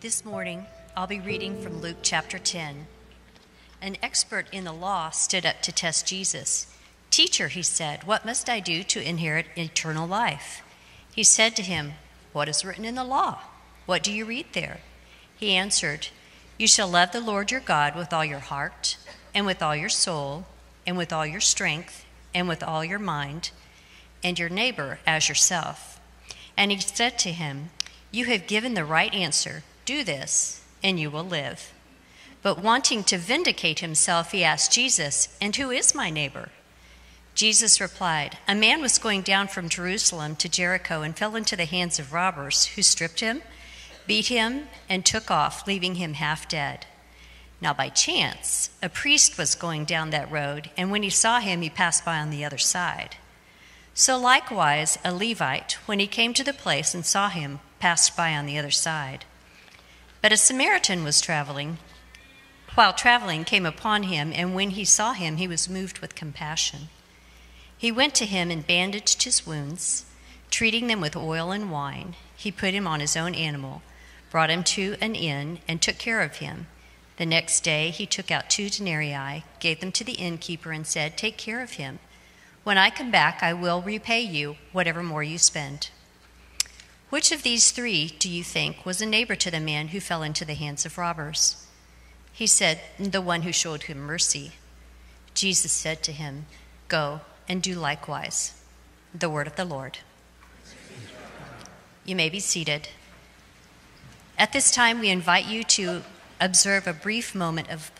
[0.00, 0.66] This morning,
[0.96, 2.86] I'll be reading from Luke chapter 10.
[3.82, 6.72] An expert in the law stood up to test Jesus.
[7.10, 10.62] Teacher, he said, what must I do to inherit eternal life?
[11.12, 11.94] He said to him,
[12.32, 13.40] What is written in the law?
[13.86, 14.82] What do you read there?
[15.36, 16.06] He answered,
[16.58, 18.98] You shall love the Lord your God with all your heart,
[19.34, 20.46] and with all your soul,
[20.86, 23.50] and with all your strength, and with all your mind,
[24.22, 26.00] and your neighbor as yourself.
[26.56, 27.70] And he said to him,
[28.12, 29.64] You have given the right answer.
[29.88, 31.72] Do this, and you will live.
[32.42, 36.50] But wanting to vindicate himself, he asked Jesus, And who is my neighbor?
[37.34, 41.64] Jesus replied, A man was going down from Jerusalem to Jericho and fell into the
[41.64, 43.40] hands of robbers, who stripped him,
[44.06, 46.84] beat him, and took off, leaving him half dead.
[47.58, 51.62] Now, by chance, a priest was going down that road, and when he saw him,
[51.62, 53.16] he passed by on the other side.
[53.94, 58.34] So, likewise, a Levite, when he came to the place and saw him, passed by
[58.34, 59.24] on the other side.
[60.20, 61.78] But a Samaritan was traveling,
[62.78, 66.90] while traveling, came upon him, and when he saw him, he was moved with compassion.
[67.76, 70.06] He went to him and bandaged his wounds,
[70.50, 72.14] treating them with oil and wine.
[72.36, 73.82] He put him on his own animal,
[74.30, 76.68] brought him to an inn, and took care of him.
[77.16, 81.16] The next day he took out two denarii, gave them to the innkeeper, and said,
[81.16, 81.98] Take care of him.
[82.62, 85.90] When I come back, I will repay you whatever more you spend.
[87.10, 90.22] Which of these three do you think was a neighbor to the man who fell
[90.22, 91.66] into the hands of robbers?
[92.32, 94.52] He said, The one who showed him mercy.
[95.34, 96.46] Jesus said to him,
[96.88, 98.60] Go and do likewise.
[99.14, 99.98] The word of the Lord.
[102.04, 102.88] You may be seated.
[104.38, 106.02] At this time, we invite you to
[106.40, 107.90] observe a brief moment of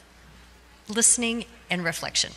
[0.86, 2.32] listening and reflection.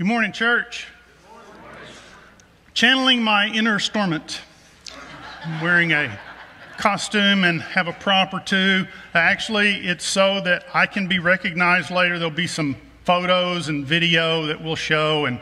[0.00, 0.86] Good morning, church.
[2.72, 4.40] Channeling my inner Stormont.
[5.44, 6.18] I'm wearing a
[6.78, 8.86] costume and have a prop or two.
[9.12, 12.18] Actually, it's so that I can be recognized later.
[12.18, 15.38] There'll be some photos and video that we'll show, and,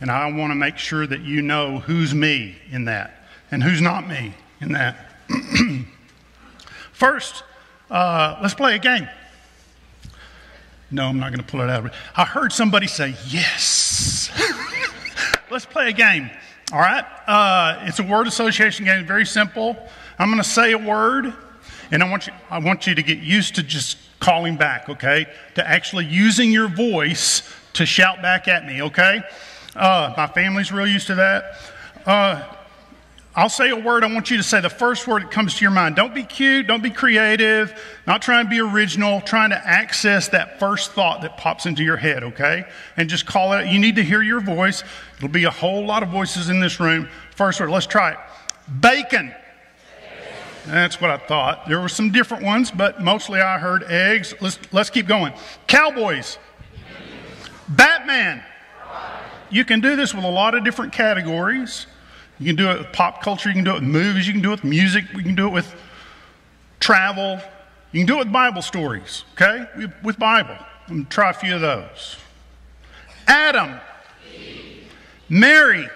[0.00, 3.80] and I want to make sure that you know who's me in that and who's
[3.80, 5.04] not me in that.
[6.92, 7.42] First,
[7.90, 9.08] uh, let's play a game.
[10.96, 11.80] No, I'm not going to pull it out.
[11.80, 11.92] Of it.
[12.16, 14.30] I heard somebody say yes.
[15.50, 16.30] let's play a game.
[16.72, 17.04] All right?
[17.26, 19.76] Uh, it's a word association game, very simple.
[20.18, 21.34] I'm going to say a word,
[21.90, 25.26] and I want, you, I want you to get used to just calling back, okay?
[25.56, 27.42] To actually using your voice
[27.74, 29.20] to shout back at me, okay?
[29.74, 31.58] Uh, my family's real used to that.
[32.06, 32.42] Uh,
[33.38, 34.02] I'll say a word.
[34.02, 35.94] I want you to say the first word that comes to your mind.
[35.94, 36.66] Don't be cute.
[36.66, 37.78] Don't be creative.
[38.06, 39.20] Not trying to be original.
[39.20, 42.64] Trying to access that first thought that pops into your head, okay?
[42.96, 43.68] And just call it.
[43.68, 44.82] You need to hear your voice.
[45.18, 47.10] It'll be a whole lot of voices in this room.
[47.34, 47.68] First word.
[47.68, 48.18] Let's try it.
[48.80, 49.34] Bacon.
[50.64, 51.68] That's what I thought.
[51.68, 54.32] There were some different ones, but mostly I heard eggs.
[54.40, 55.34] Let's, let's keep going.
[55.66, 56.38] Cowboys.
[57.68, 58.42] Batman.
[59.50, 61.86] You can do this with a lot of different categories.
[62.38, 64.42] You can do it with pop culture, you can do it with movies, you can
[64.42, 65.74] do it with music, you can do it with
[66.80, 67.40] travel,
[67.92, 69.66] you can do it with Bible stories, okay?
[70.02, 70.56] With Bible.
[70.88, 72.16] I'm gonna try a few of those.
[73.26, 73.80] Adam.
[75.28, 75.88] Mary.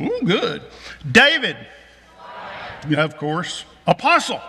[0.00, 0.62] Ooh, good.
[1.10, 1.56] David.
[2.88, 3.64] Yeah, of course.
[3.86, 4.40] Apostle.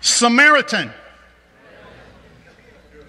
[0.00, 0.92] Samaritan.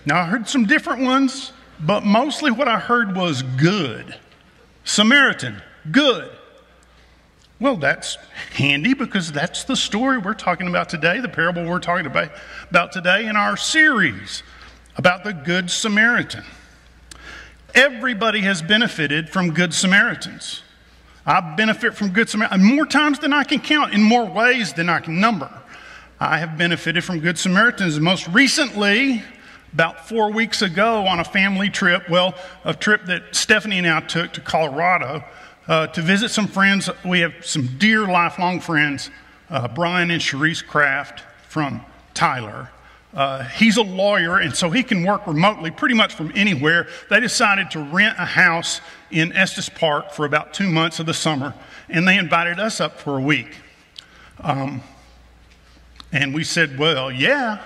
[0.05, 4.15] Now, I heard some different ones, but mostly what I heard was good.
[4.83, 5.61] Samaritan,
[5.91, 6.29] good.
[7.59, 8.17] Well, that's
[8.51, 12.31] handy because that's the story we're talking about today, the parable we're talking about,
[12.69, 14.43] about today in our series
[14.97, 16.43] about the Good Samaritan.
[17.73, 20.61] Everybody has benefited from Good Samaritans.
[21.25, 24.89] I benefit from Good Samaritans more times than I can count, in more ways than
[24.89, 25.49] I can number.
[26.19, 27.99] I have benefited from Good Samaritans.
[27.99, 29.23] Most recently,
[29.73, 34.01] about four weeks ago, on a family trip, well, a trip that Stephanie and I
[34.01, 35.23] took to Colorado
[35.67, 36.89] uh, to visit some friends.
[37.05, 39.09] We have some dear lifelong friends,
[39.49, 41.81] uh, Brian and Cherise Kraft from
[42.13, 42.69] Tyler.
[43.13, 46.87] Uh, he's a lawyer, and so he can work remotely pretty much from anywhere.
[47.09, 48.81] They decided to rent a house
[49.11, 51.53] in Estes Park for about two months of the summer,
[51.89, 53.55] and they invited us up for a week.
[54.41, 54.81] Um,
[56.11, 57.61] and we said, Well, yeah.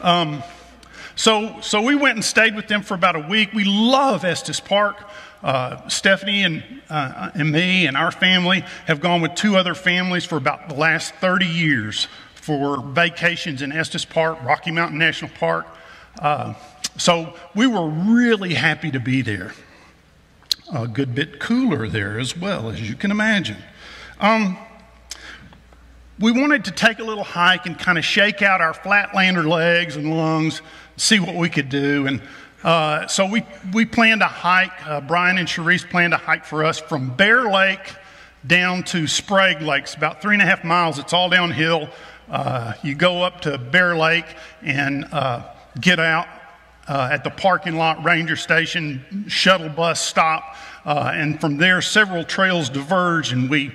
[0.00, 0.42] Um,
[1.16, 3.52] so, so we went and stayed with them for about a week.
[3.54, 4.98] We love Estes Park.
[5.46, 10.24] Uh, Stephanie and, uh, and me and our family have gone with two other families
[10.24, 15.68] for about the last 30 years for vacations in Estes Park, Rocky Mountain National Park.
[16.18, 16.54] Uh,
[16.98, 19.52] so we were really happy to be there.
[20.74, 23.58] A good bit cooler there as well, as you can imagine.
[24.18, 24.58] Um,
[26.18, 29.94] we wanted to take a little hike and kind of shake out our flatlander legs
[29.94, 30.60] and lungs,
[30.96, 32.08] see what we could do.
[32.08, 32.20] And
[32.66, 34.84] uh, so we, we planned a hike.
[34.84, 37.94] Uh, Brian and Cherise planned a hike for us from Bear Lake
[38.44, 40.98] down to Sprague Lakes, about three and a half miles.
[40.98, 41.88] It's all downhill.
[42.28, 44.26] Uh, you go up to Bear Lake
[44.62, 45.44] and uh,
[45.80, 46.26] get out
[46.88, 52.24] uh, at the parking lot ranger station, shuttle bus stop, uh, and from there several
[52.24, 53.72] trails diverge, and we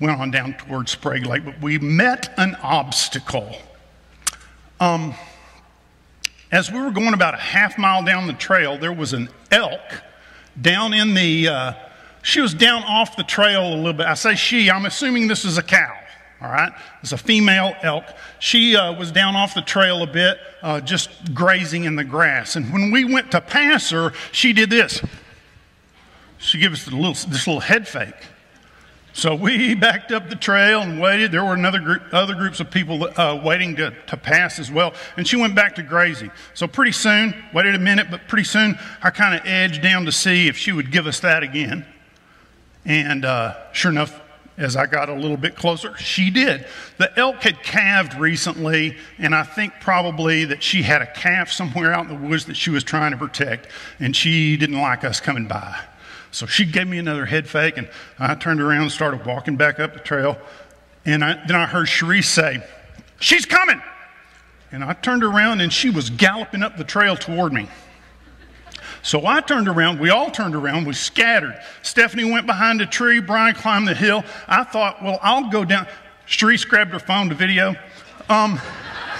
[0.00, 1.44] went on down towards Sprague Lake.
[1.44, 3.58] But we met an obstacle.
[4.80, 5.12] Um,
[6.52, 10.02] as we were going about a half mile down the trail, there was an elk
[10.60, 11.48] down in the.
[11.48, 11.72] Uh,
[12.22, 14.06] she was down off the trail a little bit.
[14.06, 14.70] I say she.
[14.70, 15.98] I'm assuming this is a cow
[16.42, 16.72] all right?
[17.02, 18.04] It's a female elk.
[18.40, 22.56] She uh, was down off the trail a bit, uh, just grazing in the grass.
[22.56, 25.00] And when we went to pass her, she did this.
[26.38, 28.14] She gave us little, this little head fake.
[29.14, 31.32] So we backed up the trail and waited.
[31.32, 34.94] There were another group, other groups of people uh, waiting to, to pass as well.
[35.16, 36.30] And she went back to grazing.
[36.54, 40.12] So pretty soon, waited a minute, but pretty soon I kind of edged down to
[40.12, 41.84] see if she would give us that again.
[42.84, 44.18] And uh, sure enough,
[44.56, 45.96] as I got a little bit closer?
[45.96, 46.66] She did.
[46.98, 51.92] The elk had calved recently, and I think probably that she had a calf somewhere
[51.92, 53.68] out in the woods that she was trying to protect,
[53.98, 55.78] and she didn't like us coming by.
[56.32, 57.88] So she gave me another head fake, and
[58.18, 60.38] I turned around and started walking back up the trail.
[61.04, 62.64] And I, then I heard Cherise say,
[63.20, 63.80] She's coming!
[64.72, 67.68] And I turned around, and she was galloping up the trail toward me.
[69.02, 71.60] So I turned around, we all turned around, we scattered.
[71.82, 74.24] Stephanie went behind a tree, Brian climbed the hill.
[74.48, 75.86] I thought, well, I'll go down.
[76.26, 77.70] Cherise grabbed her phone to video.
[78.28, 78.58] Um,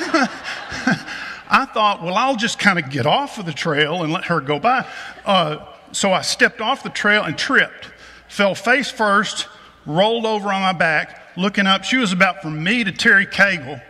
[1.50, 4.40] I thought, well, I'll just kind of get off of the trail and let her
[4.40, 4.86] go by.
[5.24, 7.88] Uh, so I stepped off the trail and tripped,
[8.28, 9.46] fell face first,
[9.86, 11.84] rolled over on my back, looking up.
[11.84, 13.80] She was about from me to Terry Cagle,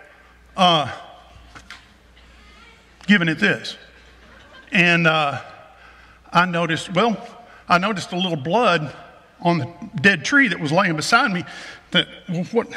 [0.57, 0.93] uh,
[3.07, 3.77] giving it this.
[4.73, 5.41] And uh,
[6.33, 7.17] I noticed, well,
[7.69, 8.95] I noticed a little blood
[9.41, 11.45] on the dead tree that was laying beside me.
[11.93, 12.69] That, well, what,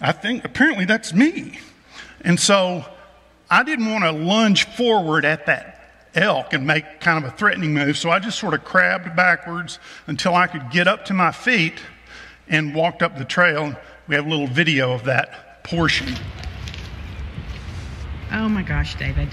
[0.00, 1.58] I think apparently that's me.
[2.22, 2.84] And so
[3.50, 5.71] I didn't want to lunge forward at that
[6.14, 7.96] elk and make kind of a threatening move.
[7.96, 11.74] So I just sort of crabbed backwards until I could get up to my feet
[12.48, 13.74] and walked up the trail.
[14.08, 16.14] We have a little video of that portion.
[18.32, 19.28] Oh my gosh, David.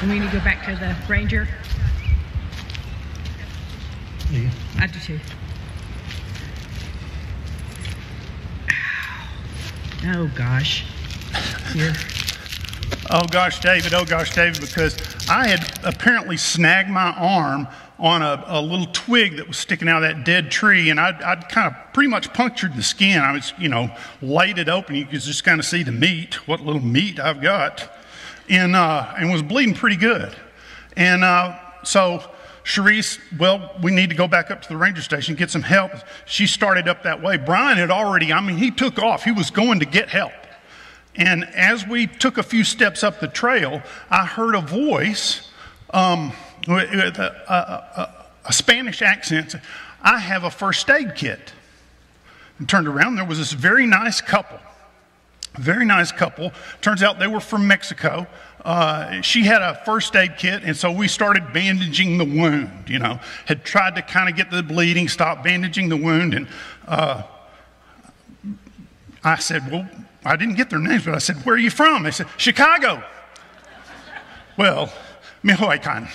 [0.00, 1.48] And we need to go back to the ranger.
[4.30, 4.50] Yeah.
[4.78, 5.20] I do too.
[10.04, 10.84] Oh gosh.
[11.72, 11.92] Here.
[13.10, 14.96] Oh gosh, David, oh gosh, David, because
[15.28, 17.66] I had apparently snagged my arm
[17.98, 21.20] on a, a little twig that was sticking out of that dead tree, and I'd,
[21.22, 23.18] I'd, kind of pretty much punctured the skin.
[23.18, 23.90] I was, you know,
[24.20, 24.94] laid it open.
[24.94, 27.88] You could just kind of see the meat, what little meat I've got,
[28.48, 30.34] and, uh, and was bleeding pretty good.
[30.96, 32.22] And uh, so
[32.64, 35.90] Cherise, well, we need to go back up to the ranger station, get some help.
[36.24, 37.36] She started up that way.
[37.36, 39.24] Brian had already, I mean, he took off.
[39.24, 40.32] He was going to get help.
[41.14, 45.50] And as we took a few steps up the trail, I heard a voice
[45.90, 46.32] um,
[46.66, 49.54] with a, a, a, a Spanish accent.
[50.02, 51.52] I have a first aid kit.
[52.58, 54.58] And turned around, there was this very nice couple.
[55.54, 56.50] Very nice couple.
[56.80, 58.26] Turns out they were from Mexico
[58.64, 62.88] uh, she had a first aid kit, and so we started bandaging the wound.
[62.88, 66.46] You know, had tried to kind of get the bleeding, stop bandaging the wound, and
[66.86, 67.24] uh,
[69.24, 69.88] I said, "Well,
[70.24, 73.02] I didn't get their names, but I said, where are you from?" They said, "Chicago."
[74.56, 74.92] well,
[75.42, 76.08] Michoacan.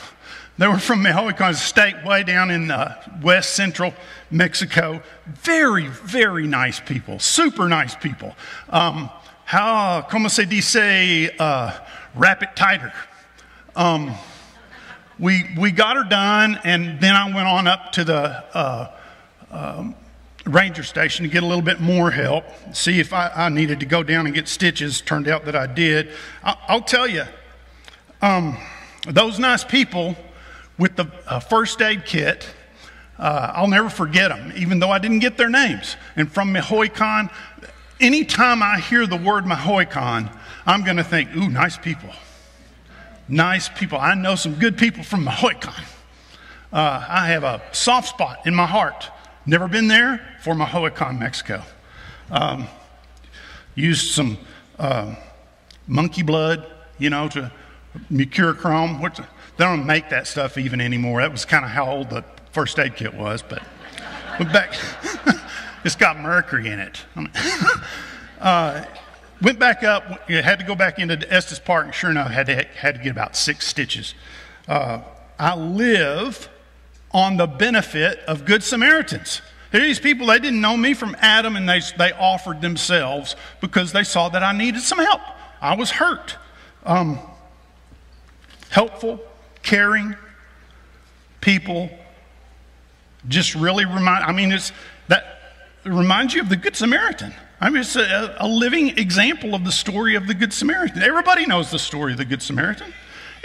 [0.57, 3.93] They were from Michoacan State, way down in uh, west central
[4.31, 5.03] Mexico.
[5.27, 8.35] Very, very nice people, super nice people.
[8.69, 9.11] Um,
[9.45, 11.77] how, como se dice, uh,
[12.15, 12.91] wrap it tighter.
[13.75, 14.15] Um,
[15.19, 18.91] we, we got her done, and then I went on up to the uh,
[19.51, 19.95] um,
[20.49, 23.85] ranger station to get a little bit more help, see if I, I needed to
[23.85, 25.01] go down and get stitches.
[25.01, 26.09] Turned out that I did.
[26.43, 27.23] I, will tell you,
[28.21, 28.57] um,
[29.07, 30.15] those nice people
[30.77, 32.47] with the uh, first aid kit,
[33.17, 35.95] uh, I'll never forget them, even though I didn't get their names.
[36.15, 37.29] And from Michoacan,
[37.99, 40.29] anytime I hear the word Michoacan,
[40.65, 42.09] I'm going to think, ooh, nice people.
[43.27, 43.97] Nice people.
[43.97, 45.73] I know some good people from Michoacan.
[46.71, 49.09] Uh, I have a soft spot in my heart.
[49.49, 51.63] Never been there for Michoacan, Mexico.
[52.29, 52.67] Um,
[53.75, 54.37] used some
[54.77, 55.15] uh,
[55.87, 57.49] monkey blood, you know, to
[58.11, 58.99] mercurochrome.
[58.99, 61.21] What's, they don't make that stuff even anymore.
[61.21, 63.63] That was kind of how old the first aid kit was, but
[64.37, 64.75] went back.
[65.85, 67.05] it's got mercury in it.
[68.41, 68.83] uh,
[69.41, 72.63] went back up, had to go back into Estes Park, and sure enough, had to,
[72.75, 74.13] had to get about six stitches.
[74.67, 74.99] Uh,
[75.39, 76.49] I live
[77.17, 79.41] on the benefit of Good Samaritans.
[79.71, 84.03] These people, they didn't know me from Adam, and they, they offered themselves because they
[84.03, 85.21] saw that I needed some help.
[85.59, 86.35] I was hurt.
[86.85, 87.17] Um,
[88.69, 89.19] helpful,
[89.63, 90.15] caring
[91.41, 91.89] people
[93.27, 94.71] just really remind, I mean, it's
[95.07, 95.39] that
[95.85, 97.33] reminds you of the Good Samaritan.
[97.59, 101.01] I mean, it's a, a living example of the story of the Good Samaritan.
[101.01, 102.93] Everybody knows the story of the Good Samaritan.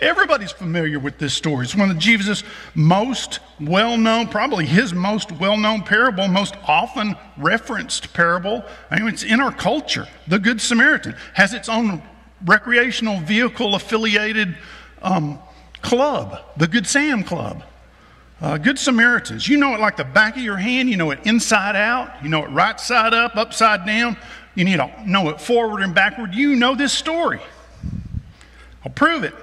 [0.03, 1.65] Everybody's familiar with this story.
[1.65, 2.43] It's one of Jesus'
[2.75, 8.65] most well known, probably his most well known parable, most often referenced parable.
[8.91, 10.09] I mean, it's in our culture.
[10.27, 12.03] The Good Samaritan has its own
[12.45, 14.59] recreational vehicle affiliated
[15.03, 15.39] um,
[15.83, 17.63] club, the Good Sam Club.
[18.41, 21.21] Uh, Good Samaritans, you know it like the back of your hand, you know it
[21.25, 24.17] inside out, you know it right side up, upside down,
[24.57, 26.35] you need to know it forward and backward.
[26.35, 27.41] You know this story.
[28.85, 29.35] I'll prove it.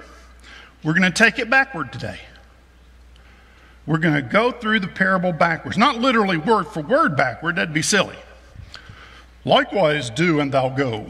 [0.82, 2.18] We're going to take it backward today.
[3.86, 5.76] We're going to go through the parable backwards.
[5.76, 8.16] Not literally word for word backward, that'd be silly.
[9.44, 11.06] Likewise, do and thou go.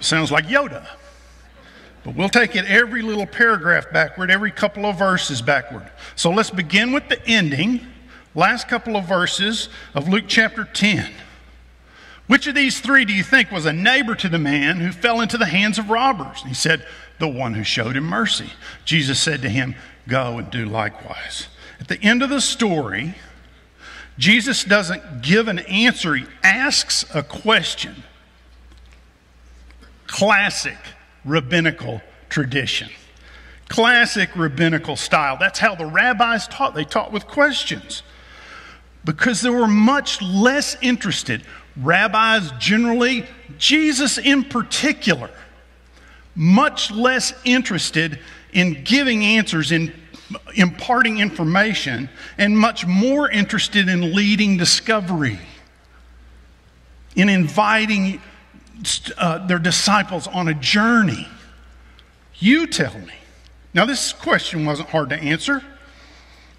[0.00, 0.86] Sounds like Yoda.
[2.04, 5.90] But we'll take it every little paragraph backward, every couple of verses backward.
[6.14, 7.84] So let's begin with the ending,
[8.34, 11.12] last couple of verses of Luke chapter 10.
[12.28, 15.20] Which of these three do you think was a neighbor to the man who fell
[15.20, 16.42] into the hands of robbers?
[16.44, 16.86] He said,
[17.18, 18.50] The one who showed him mercy.
[18.84, 19.74] Jesus said to him,
[20.08, 21.48] Go and do likewise.
[21.80, 23.14] At the end of the story,
[24.18, 28.04] Jesus doesn't give an answer, he asks a question.
[30.06, 30.78] Classic
[31.24, 32.88] rabbinical tradition.
[33.68, 35.36] Classic rabbinical style.
[35.38, 36.74] That's how the rabbis taught.
[36.74, 38.02] They taught with questions
[39.04, 41.42] because they were much less interested
[41.76, 43.26] rabbis generally,
[43.58, 45.30] Jesus in particular,
[46.36, 48.20] much less interested
[48.52, 49.92] in giving answers, in
[50.54, 55.38] imparting information, and much more interested in leading discovery,
[57.16, 58.20] in inviting
[59.16, 61.26] uh, their disciples on a journey.
[62.34, 63.14] You tell me.
[63.72, 65.62] Now, this question wasn't hard to answer.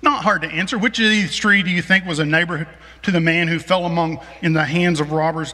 [0.01, 0.77] Not hard to answer.
[0.77, 2.67] Which of these three do you think was a neighbor
[3.03, 5.53] to the man who fell among in the hands of robbers,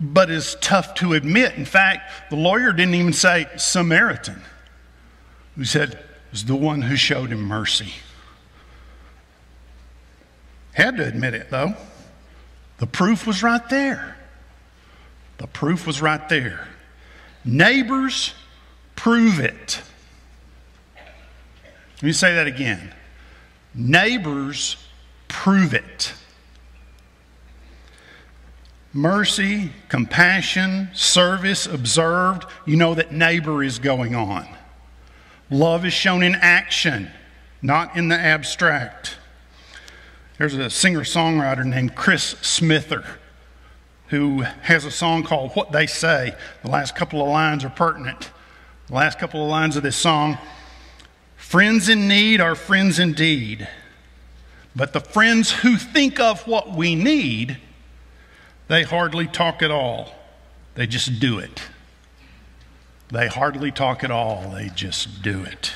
[0.00, 1.54] but is tough to admit?
[1.54, 4.42] In fact, the lawyer didn't even say Samaritan.
[5.56, 5.98] who said
[6.30, 7.92] was the one who showed him mercy.
[10.72, 11.74] Had to admit it though.
[12.78, 14.16] The proof was right there.
[15.38, 16.66] The proof was right there.
[17.44, 18.34] Neighbors
[18.96, 19.80] prove it.
[21.96, 22.92] Let me say that again.
[23.74, 24.76] Neighbors
[25.28, 26.14] prove it.
[28.92, 34.46] Mercy, compassion, service observed, you know that neighbor is going on.
[35.50, 37.10] Love is shown in action,
[37.62, 39.16] not in the abstract.
[40.38, 43.04] There's a singer songwriter named Chris Smither
[44.08, 46.34] who has a song called What They Say.
[46.62, 48.30] The last couple of lines are pertinent.
[48.88, 50.36] The last couple of lines of this song
[51.36, 53.68] Friends in need are friends indeed,
[54.74, 57.58] but the friends who think of what we need,
[58.72, 60.14] they hardly talk at all.
[60.76, 61.60] They just do it.
[63.10, 65.74] They hardly talk at all, they just do it.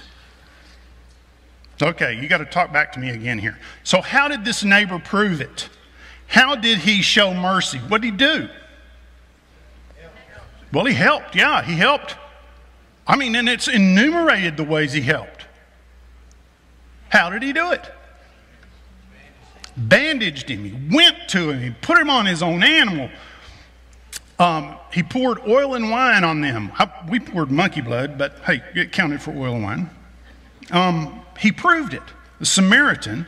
[1.83, 3.59] Okay, you got to talk back to me again here.
[3.85, 5.69] So, how did this neighbor prove it?
[6.27, 7.77] How did he show mercy?
[7.77, 8.49] What did he do?
[10.73, 11.35] Well, he helped.
[11.37, 12.17] Yeah, he helped.
[13.07, 15.45] I mean, and it's enumerated the ways he helped.
[17.11, 17.93] How did he do it?
[19.77, 20.65] Bandaged him.
[20.65, 21.61] He went to him.
[21.61, 23.11] He put him on his own animal.
[24.39, 26.73] Um, he poured oil and wine on them.
[26.79, 29.91] I, we poured monkey blood, but hey, it counted for oil and wine.
[30.71, 32.03] Um, he proved it.
[32.39, 33.27] The Samaritan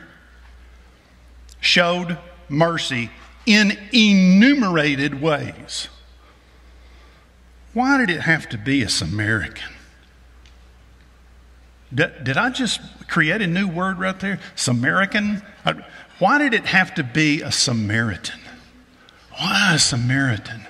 [1.61, 3.09] showed mercy
[3.45, 5.87] in enumerated ways.
[7.73, 9.73] Why did it have to be a Samaritan?
[11.93, 14.39] Did, did I just create a new word right there?
[14.55, 15.41] Samaritan?
[16.19, 18.39] Why did it have to be a Samaritan?
[19.31, 20.67] Why a Samaritan?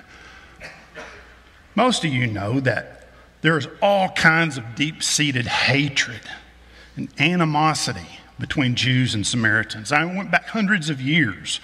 [1.74, 3.08] Most of you know that
[3.42, 6.20] there's all kinds of deep seated hatred
[6.96, 9.90] and animosity between Jews and Samaritans.
[9.92, 11.60] I went back hundreds of years,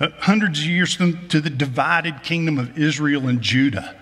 [0.00, 3.96] uh, hundreds of years to the divided kingdom of Israel and Judah.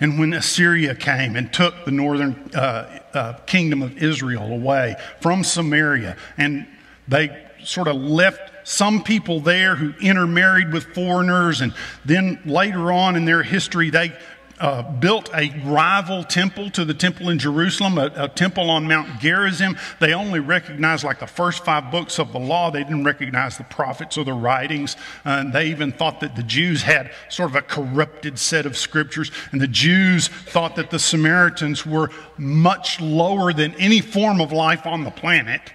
[0.00, 5.44] And when Assyria came and took the northern uh, uh, kingdom of Israel away from
[5.44, 6.66] Samaria, and
[7.06, 11.72] they sort of left some people there who intermarried with foreigners, and
[12.04, 14.16] then later on in their history, they
[14.60, 19.20] uh, built a rival temple to the temple in Jerusalem, a, a, temple on Mount
[19.20, 19.76] Gerizim.
[20.00, 22.70] They only recognized like the first five books of the law.
[22.70, 24.96] They didn't recognize the prophets or the writings.
[25.24, 29.32] Uh, they even thought that the Jews had sort of a corrupted set of scriptures.
[29.50, 34.86] And the Jews thought that the Samaritans were much lower than any form of life
[34.86, 35.72] on the planet.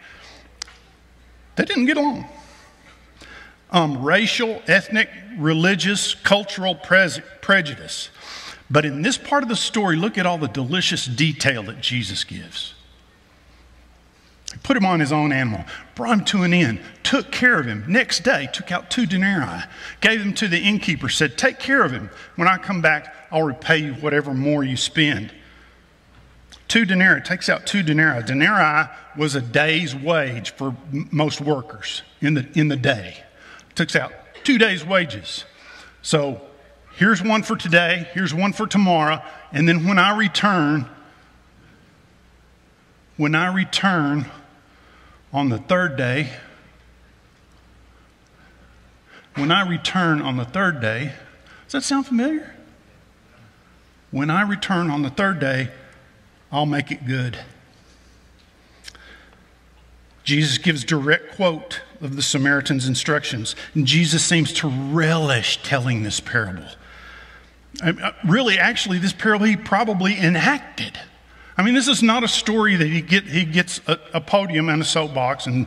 [1.57, 2.29] They didn't get along.
[3.71, 8.09] Um, racial, ethnic, religious, cultural pre- prejudice
[8.69, 12.23] but in this part of the story, look at all the delicious detail that Jesus
[12.23, 12.75] gives.
[14.51, 17.65] He put him on his own animal, brought him to an inn, took care of
[17.65, 17.83] him.
[17.87, 19.63] Next day, took out two denarii,
[20.01, 22.09] gave them to the innkeeper, said, Take care of him.
[22.35, 25.33] When I come back, I'll repay you whatever more you spend.
[26.67, 28.23] Two denarii, takes out two denarii.
[28.23, 33.23] Denarii was a day's wage for most workers in the, in the day.
[33.79, 34.11] Takes out
[34.43, 35.45] two days' wages.
[36.01, 36.41] So
[36.99, 40.85] Here's one for today, here's one for tomorrow, and then when I return,
[43.15, 44.25] when I return
[45.31, 46.29] on the third day,
[49.35, 51.13] when I return on the third day,
[51.63, 52.53] does that sound familiar?
[54.11, 55.69] When I return on the third day,
[56.51, 57.39] I'll make it good.
[60.29, 66.19] Jesus gives direct quote of the Samaritan's instructions, and Jesus seems to relish telling this
[66.19, 66.67] parable.
[67.83, 70.99] Uh, really, actually, this parable he probably enacted.
[71.57, 74.69] I mean, this is not a story that he, get, he gets a, a podium
[74.69, 75.65] and a soapbox and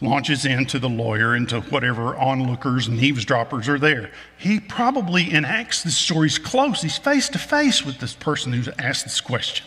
[0.00, 4.10] launches into the lawyer, into whatever onlookers and eavesdroppers are there.
[4.38, 6.28] He probably enacts this story.
[6.28, 9.66] He's close, he's face to face with this person who's asked this question.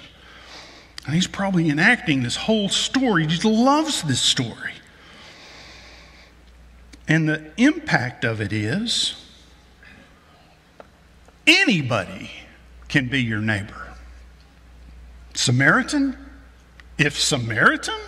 [1.05, 3.27] And he's probably enacting this whole story.
[3.27, 4.73] He loves this story.
[7.07, 9.21] And the impact of it is
[11.47, 12.31] Anybody
[12.87, 13.93] can be your neighbor.
[15.33, 16.17] Samaritan?
[16.97, 17.99] If Samaritan?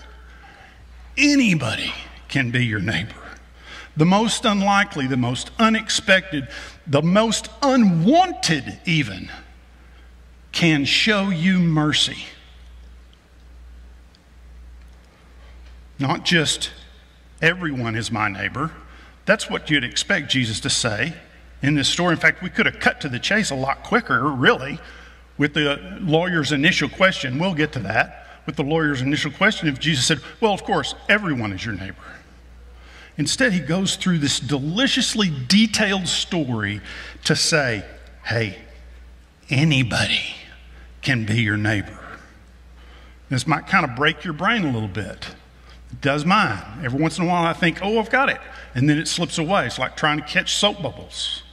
[1.17, 1.93] Anybody
[2.29, 3.13] can be your neighbor.
[3.95, 6.47] The most unlikely, the most unexpected,
[6.85, 9.29] the most unwanted, even,
[10.51, 12.17] can show you mercy.
[15.99, 16.71] Not just
[17.41, 18.71] everyone is my neighbor.
[19.25, 21.13] That's what you'd expect Jesus to say
[21.61, 22.13] in this story.
[22.13, 24.79] In fact, we could have cut to the chase a lot quicker, really,
[25.37, 27.39] with the lawyer's initial question.
[27.39, 28.25] We'll get to that.
[28.45, 31.95] With the lawyer's initial question, if Jesus said, Well, of course, everyone is your neighbor.
[33.17, 36.79] Instead, he goes through this deliciously detailed story
[37.25, 37.83] to say,
[38.23, 38.57] Hey,
[39.49, 40.35] anybody
[41.01, 41.99] can be your neighbor.
[43.29, 45.35] This might kind of break your brain a little bit.
[46.01, 46.61] Does mine.
[46.83, 48.39] Every once in a while, I think, Oh, I've got it.
[48.75, 49.65] And then it slips away.
[49.65, 51.43] It's like trying to catch soap bubbles.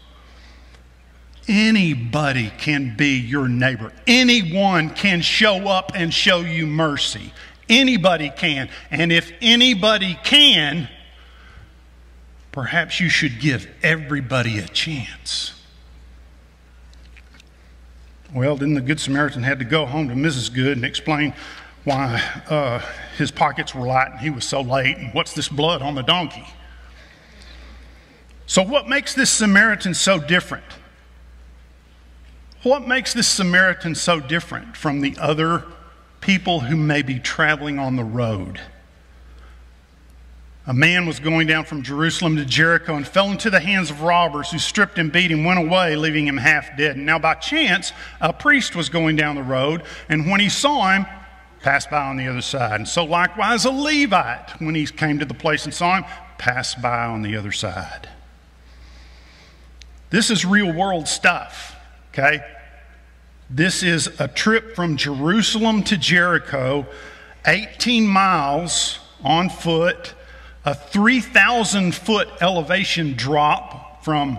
[1.46, 3.92] Anybody can be your neighbor.
[4.06, 7.32] Anyone can show up and show you mercy.
[7.68, 8.70] Anybody can.
[8.90, 10.88] And if anybody can,
[12.52, 15.52] perhaps you should give everybody a chance.
[18.34, 20.52] Well, then the Good Samaritan had to go home to Mrs.
[20.52, 21.34] Good and explain
[21.84, 22.78] why uh,
[23.16, 26.02] his pockets were light and he was so late, and what's this blood on the
[26.02, 26.46] donkey?
[28.46, 30.64] So, what makes this Samaritan so different?
[32.62, 35.64] What makes this Samaritan so different from the other
[36.20, 38.60] people who may be traveling on the road?
[40.66, 44.00] A man was going down from Jerusalem to Jericho and fell into the hands of
[44.00, 46.96] robbers who stripped him, beat him, went away, leaving him half dead.
[46.96, 51.06] Now, by chance, a priest was going down the road, and when he saw him,
[51.64, 52.80] passed by on the other side.
[52.80, 56.04] And so, likewise, a Levite, when he came to the place and saw him,
[56.36, 58.06] passed by on the other side.
[60.10, 61.74] This is real world stuff,
[62.12, 62.44] okay?
[63.48, 66.86] This is a trip from Jerusalem to Jericho,
[67.46, 70.12] 18 miles on foot,
[70.66, 74.38] a 3,000 foot elevation drop from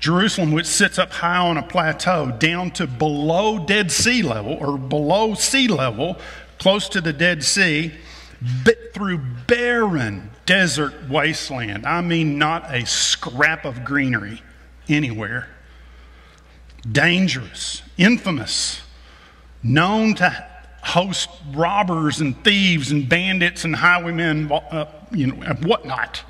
[0.00, 4.78] Jerusalem, which sits up high on a plateau, down to below Dead Sea level or
[4.78, 6.18] below sea level,
[6.58, 7.92] close to the Dead Sea,
[8.64, 11.86] bit through barren desert wasteland.
[11.86, 14.42] I mean, not a scrap of greenery
[14.88, 15.48] anywhere.
[16.90, 18.80] Dangerous, infamous,
[19.62, 20.46] known to
[20.82, 26.22] host robbers and thieves and bandits and highwaymen, uh, you know, and whatnot.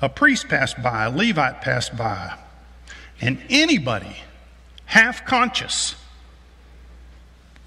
[0.00, 2.36] A priest passed by, a Levite passed by,
[3.20, 4.16] and anybody
[4.86, 5.96] half conscious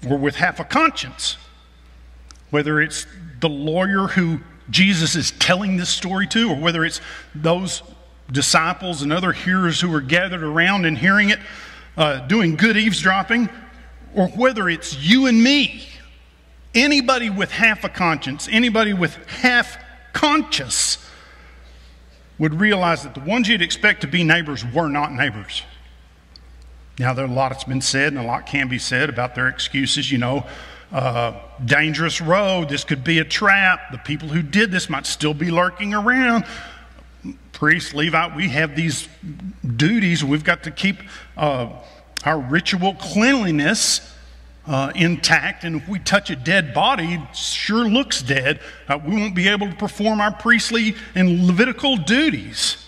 [0.08, 1.36] or with half a conscience,
[2.50, 3.06] whether it's
[3.40, 7.00] the lawyer who Jesus is telling this story to, or whether it's
[7.34, 7.82] those
[8.30, 11.38] disciples and other hearers who are gathered around and hearing it,
[11.96, 13.48] uh, doing good eavesdropping,
[14.14, 15.86] or whether it's you and me,
[16.74, 19.78] anybody with half a conscience, anybody with half
[20.12, 20.98] conscious
[22.38, 25.62] would realize that the ones you'd expect to be neighbors were not neighbors.
[26.98, 29.48] Now, there a lot that's been said, and a lot can be said about their
[29.48, 30.10] excuses.
[30.10, 30.46] You know,
[30.92, 33.92] uh, dangerous road, this could be a trap.
[33.92, 36.44] The people who did this might still be lurking around.
[37.52, 39.08] Priest, Levite, we have these
[39.76, 40.24] duties.
[40.24, 40.98] We've got to keep
[41.36, 41.70] uh,
[42.24, 44.14] our ritual cleanliness
[44.68, 45.64] uh, intact.
[45.64, 48.60] And if we touch a dead body, it sure looks dead.
[48.86, 52.86] Uh, we won't be able to perform our priestly and Levitical duties.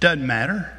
[0.00, 0.76] Doesn't matter.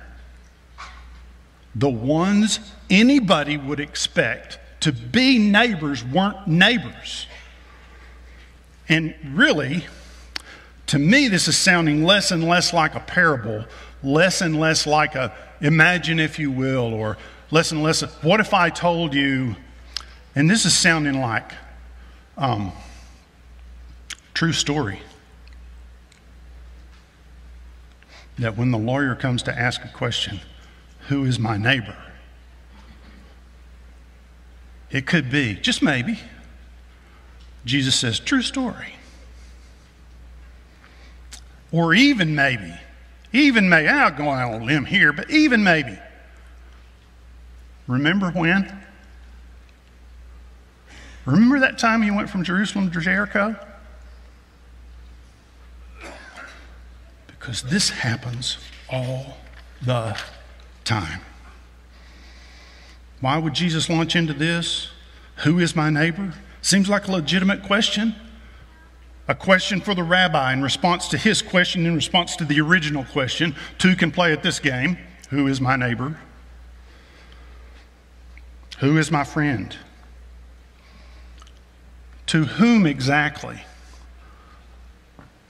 [1.73, 2.59] The ones
[2.89, 7.27] anybody would expect to be neighbors weren't neighbors.
[8.88, 9.85] And really,
[10.88, 13.65] to me, this is sounding less and less like a parable,
[14.03, 17.17] less and less like a imagine, if you will, or
[17.51, 18.01] and less.
[18.23, 19.55] What if I told you,
[20.36, 21.51] and this is sounding like
[22.38, 22.71] um,
[24.34, 24.99] true story,
[28.38, 30.41] that when the lawyer comes to ask a question,
[31.08, 31.95] who is my neighbor?
[34.91, 36.19] It could be, just maybe,
[37.65, 38.95] Jesus says, true story.
[41.71, 42.73] Or even maybe,
[43.34, 45.97] even maybe, I'll go out on a limb here, but even maybe,
[47.87, 48.81] Remember when?
[51.25, 53.55] Remember that time you went from Jerusalem to Jericho?
[57.27, 58.57] Because this happens
[58.89, 59.37] all
[59.81, 60.17] the
[60.83, 61.21] time.
[63.21, 64.89] Why would Jesus launch into this?
[65.37, 66.33] Who is my neighbor?
[66.61, 68.15] Seems like a legitimate question.
[69.27, 73.03] A question for the rabbi in response to his question, in response to the original
[73.03, 73.55] question.
[73.79, 74.97] Two can play at this game
[75.31, 76.19] Who is my neighbor?
[78.79, 79.75] Who is my friend?
[82.27, 83.61] To whom exactly?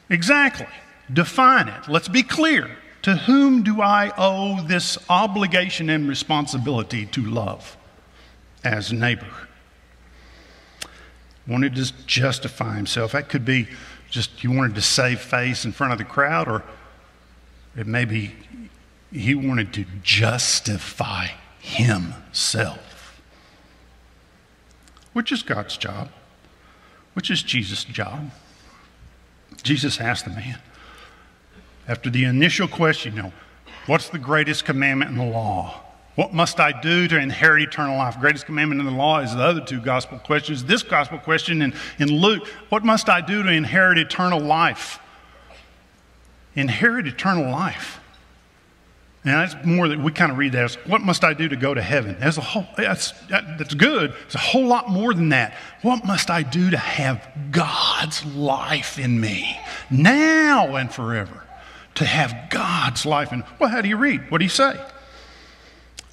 [0.10, 0.68] Exactly.
[1.12, 1.88] Define it.
[1.88, 2.70] Let's be clear.
[3.04, 7.78] To whom do I owe this obligation and responsibility to love
[8.64, 9.48] as neighbor?
[11.48, 13.12] Wanted to justify himself.
[13.12, 13.68] That could be
[14.10, 16.64] just you wanted to save face in front of the crowd, or
[17.76, 18.34] it may be
[19.12, 21.28] he wanted to justify
[21.60, 22.95] himself
[25.16, 26.10] which is God's job,
[27.14, 28.32] which is Jesus' job.
[29.64, 30.60] Jesus asked the man,
[31.88, 33.34] after the initial question, you know,
[33.86, 35.82] what's the greatest commandment in the law?
[36.16, 38.20] What must I do to inherit eternal life?
[38.20, 40.66] Greatest commandment in the law is the other two gospel questions.
[40.66, 45.00] This gospel question in, in Luke, what must I do to inherit eternal life?
[46.56, 48.02] Inherit eternal life.
[49.26, 51.56] Now that's more that we kind of read that as what must I do to
[51.56, 52.16] go to heaven?
[52.22, 54.14] As a whole, that's, that, that's good.
[54.26, 55.56] It's a whole lot more than that.
[55.82, 59.60] What must I do to have God's life in me
[59.90, 61.42] now and forever?
[61.96, 63.44] To have God's life in.
[63.58, 64.30] Well, how do you read?
[64.30, 64.80] What do you say?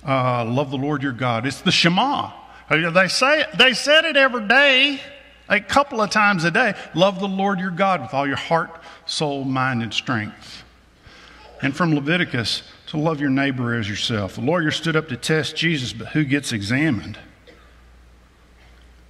[0.06, 1.46] Uh, love the Lord your God.
[1.46, 2.32] It's the Shema.
[2.70, 5.00] They say they said it every day,
[5.48, 6.74] a couple of times a day.
[6.94, 8.70] Love the Lord your God with all your heart,
[9.04, 10.64] soul, mind, and strength.
[11.60, 14.34] And from Leviticus, to love your neighbor as yourself.
[14.34, 17.18] The lawyer stood up to test Jesus, but who gets examined?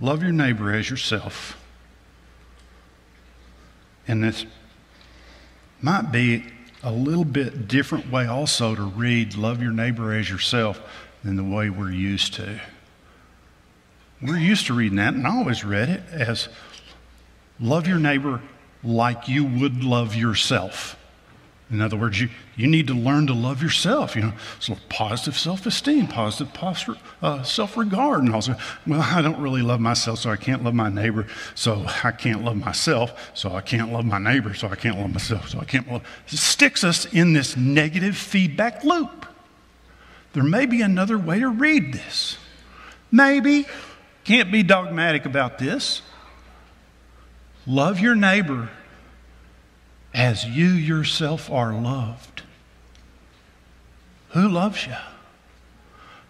[0.01, 1.61] Love your neighbor as yourself.
[4.07, 4.47] And this
[5.81, 6.45] might be
[6.85, 10.81] a little bit different way also to read love your neighbor as yourself
[11.25, 12.61] than the way we're used to.
[14.21, 16.49] We're used to reading that, and I always read it as
[17.59, 18.43] love your neighbor
[18.85, 20.97] like you would love yourself.
[21.69, 24.15] In other words, you, you need to learn to love yourself.
[24.15, 29.63] You know, so positive self-esteem, positive posture, uh, self-regard, and also, well, I don't really
[29.63, 31.27] love myself, so I can't love my neighbor.
[31.55, 35.13] So I can't love myself, so I can't love my neighbor, so I can't love
[35.13, 36.03] myself, so I can't love.
[36.29, 39.27] It sticks us in this negative feedback loop.
[40.33, 42.39] There may be another way to read this.
[43.11, 43.67] Maybe.
[44.25, 46.03] Can't be dogmatic about this.
[47.67, 48.71] Love your neighbor
[50.15, 52.43] as you yourself are loved.
[54.31, 54.97] Who loves you?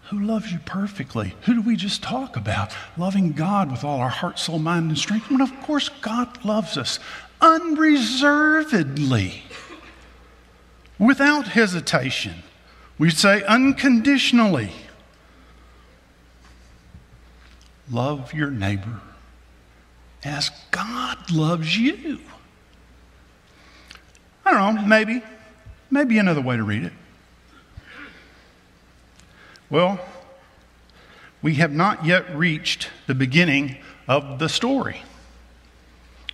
[0.09, 1.33] Who loves you perfectly?
[1.43, 2.75] Who do we just talk about?
[2.97, 5.31] Loving God with all our heart, soul, mind, and strength.
[5.31, 6.99] And of course, God loves us
[7.41, 9.43] unreservedly,
[10.99, 12.43] without hesitation.
[12.97, 14.71] We say unconditionally.
[17.91, 19.01] Love your neighbor
[20.23, 22.19] as God loves you.
[24.45, 25.23] I don't know, maybe.
[25.89, 26.93] Maybe another way to read it.
[29.69, 29.99] Well,
[31.41, 33.77] we have not yet reached the beginning
[34.07, 35.01] of the story.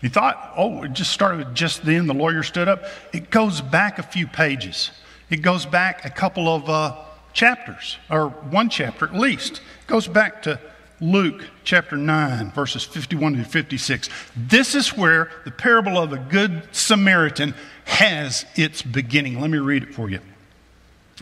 [0.02, 2.86] You thought, oh, it just started just then, the lawyer stood up.
[3.12, 4.92] It goes back a few pages.
[5.30, 6.96] It goes back a couple of uh,
[7.34, 9.58] chapters, or one chapter at least.
[9.82, 10.60] It goes back to
[11.02, 14.10] Luke chapter 9, verses 51 to 56.
[14.36, 17.54] This is where the parable of the Good Samaritan
[17.86, 19.40] has its beginning.
[19.40, 20.20] Let me read it for you.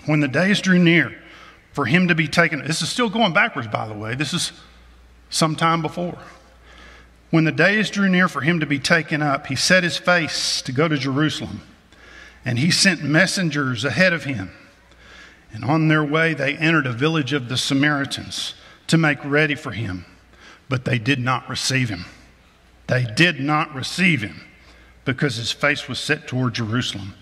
[0.06, 1.16] When the days drew near
[1.74, 4.16] for him to be taken, this is still going backwards, by the way.
[4.16, 4.52] This is
[5.30, 6.18] some time before.
[7.30, 10.62] When the days drew near for him to be taken up, he set his face
[10.64, 11.62] to go to Jerusalem,
[12.44, 14.52] and he sent messengers ahead of him.
[15.54, 18.56] And on their way, they entered a village of the Samaritans
[18.88, 20.06] to make ready for him,
[20.70, 22.06] but they did not receive him.
[22.88, 24.42] They did not receive him
[25.06, 27.14] because his face was set toward Jerusalem.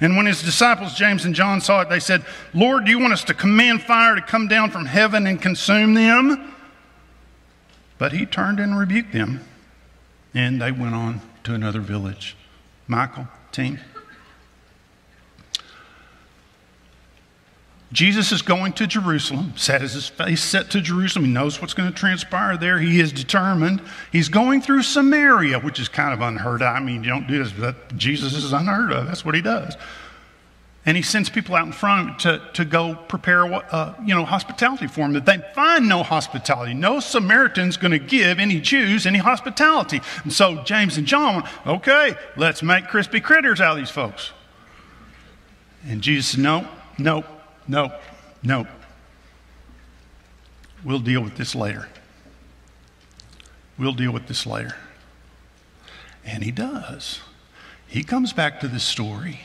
[0.00, 3.12] And when his disciples, James and John, saw it, they said, Lord, do you want
[3.12, 6.54] us to command fire to come down from heaven and consume them?
[7.98, 9.44] But he turned and rebuked them,
[10.34, 12.36] and they went on to another village.
[12.88, 13.78] Michael, team.
[17.92, 21.26] Jesus is going to Jerusalem, set his face set to Jerusalem.
[21.26, 22.78] He knows what's going to transpire there.
[22.78, 23.82] He is determined.
[24.10, 26.74] He's going through Samaria, which is kind of unheard of.
[26.74, 29.06] I mean, you don't do this, but Jesus is unheard of.
[29.06, 29.76] That's what he does.
[30.84, 34.88] And he sends people out in front to, to go prepare, uh, you know, hospitality
[34.88, 35.12] for him.
[35.12, 36.74] That they find no hospitality.
[36.74, 40.00] No Samaritan's going to give any Jews any hospitality.
[40.24, 44.32] And so James and John, okay, let's make crispy critters out of these folks.
[45.86, 46.66] And Jesus said, no,
[46.98, 47.24] no,
[47.68, 47.92] no,
[48.42, 48.66] no.
[50.84, 51.88] We'll deal with this later.
[53.78, 54.76] We'll deal with this later.
[56.24, 57.20] And he does.
[57.86, 59.40] He comes back to this story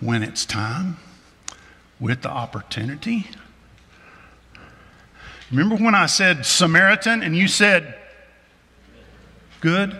[0.00, 0.98] when it's time
[1.98, 3.26] with the opportunity.
[5.50, 7.94] Remember when I said Samaritan and you said
[9.60, 9.96] good?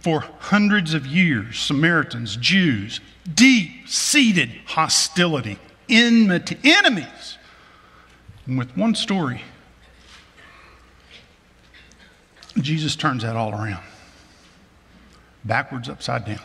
[0.00, 3.00] For hundreds of years, Samaritans, Jews,
[3.34, 5.58] deep seated hostility,
[5.88, 7.38] enmity, enemies.
[8.46, 9.42] And with one story,
[12.58, 13.84] Jesus turns that all around
[15.44, 16.40] backwards, upside down.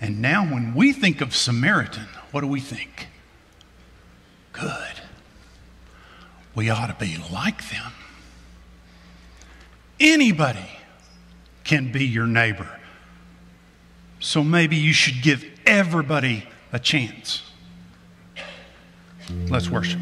[0.00, 3.08] And now, when we think of Samaritan, what do we think?
[4.52, 5.00] Good.
[6.54, 7.92] We ought to be like them.
[10.00, 10.78] Anybody
[11.64, 12.68] can be your neighbor.
[14.20, 17.42] So maybe you should give everybody a chance.
[19.48, 20.00] Let's worship.